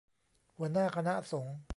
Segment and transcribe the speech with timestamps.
[0.57, 1.55] หัวหน้าคณะสงฆ์